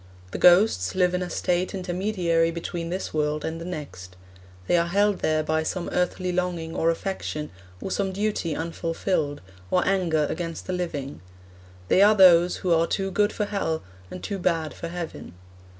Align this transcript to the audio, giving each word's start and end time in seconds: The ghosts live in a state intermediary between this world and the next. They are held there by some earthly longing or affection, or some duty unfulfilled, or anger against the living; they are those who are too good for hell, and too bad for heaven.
The 0.31 0.39
ghosts 0.39 0.95
live 0.95 1.13
in 1.13 1.21
a 1.21 1.29
state 1.29 1.75
intermediary 1.75 2.49
between 2.49 2.89
this 2.89 3.13
world 3.13 3.45
and 3.45 3.61
the 3.61 3.65
next. 3.65 4.15
They 4.65 4.75
are 4.75 4.87
held 4.87 5.19
there 5.19 5.43
by 5.43 5.61
some 5.61 5.89
earthly 5.91 6.31
longing 6.31 6.75
or 6.75 6.89
affection, 6.89 7.51
or 7.79 7.91
some 7.91 8.11
duty 8.11 8.55
unfulfilled, 8.55 9.41
or 9.69 9.87
anger 9.87 10.25
against 10.27 10.65
the 10.65 10.73
living; 10.73 11.21
they 11.87 12.01
are 12.01 12.15
those 12.15 12.57
who 12.65 12.73
are 12.73 12.87
too 12.87 13.11
good 13.11 13.31
for 13.31 13.45
hell, 13.45 13.83
and 14.09 14.23
too 14.23 14.39
bad 14.39 14.73
for 14.73 14.87
heaven. 14.87 15.35